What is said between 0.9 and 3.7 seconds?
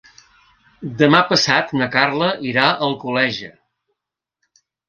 Demà passat na Carla irà a Alcoleja.